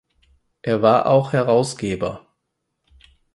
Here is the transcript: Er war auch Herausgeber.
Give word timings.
Er 0.63 0.81
war 0.81 1.05
auch 1.05 1.31
Herausgeber. 1.31 2.25